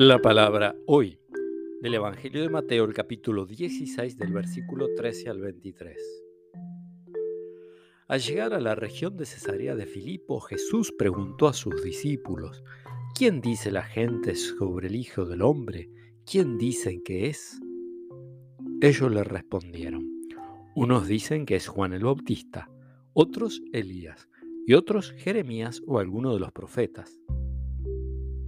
[0.00, 1.18] La palabra hoy
[1.82, 5.96] del Evangelio de Mateo, el capítulo 16 del versículo 13 al 23.
[8.06, 12.62] Al llegar a la región de Cesarea de Filipo, Jesús preguntó a sus discípulos,
[13.16, 15.90] ¿quién dice la gente sobre el Hijo del Hombre?
[16.24, 17.60] ¿Quién dicen que es?
[18.80, 20.08] Ellos le respondieron,
[20.76, 22.70] unos dicen que es Juan el Bautista,
[23.14, 24.28] otros Elías,
[24.64, 27.18] y otros Jeremías o alguno de los profetas.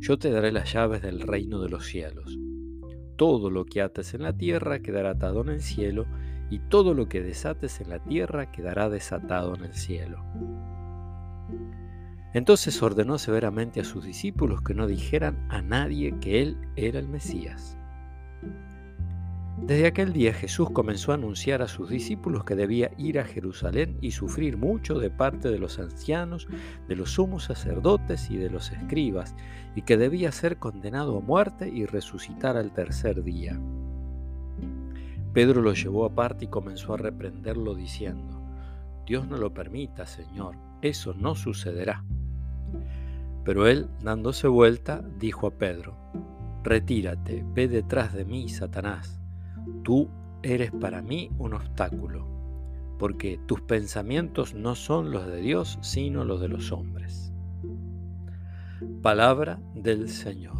[0.00, 2.38] yo te daré las llaves del reino de los cielos.
[3.16, 6.06] Todo lo que ates en la tierra quedará atado en el cielo,
[6.48, 10.24] y todo lo que desates en la tierra quedará desatado en el cielo.
[12.32, 17.08] Entonces ordenó severamente a sus discípulos que no dijeran a nadie que él era el
[17.08, 17.76] Mesías.
[19.62, 23.98] Desde aquel día Jesús comenzó a anunciar a sus discípulos que debía ir a Jerusalén
[24.00, 26.48] y sufrir mucho de parte de los ancianos,
[26.88, 29.36] de los sumos sacerdotes y de los escribas,
[29.76, 33.60] y que debía ser condenado a muerte y resucitar al tercer día.
[35.34, 38.40] Pedro lo llevó aparte y comenzó a reprenderlo diciendo,
[39.06, 42.02] Dios no lo permita, Señor, eso no sucederá.
[43.44, 45.96] Pero él, dándose vuelta, dijo a Pedro,
[46.64, 49.19] Retírate, ve detrás de mí, Satanás
[49.82, 50.08] Tú
[50.42, 52.26] eres para mí un obstáculo,
[52.98, 57.32] porque tus pensamientos no son los de Dios, sino los de los hombres.
[59.02, 60.59] Palabra del Señor.